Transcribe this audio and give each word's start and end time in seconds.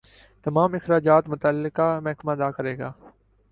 تمام 0.45 0.73
اخراجات 0.73 1.29
متعلقہ 1.29 1.99
محکمہ 2.03 2.31
ادا 2.31 2.51
کرے 2.51 2.77
گا۔ 2.77 2.91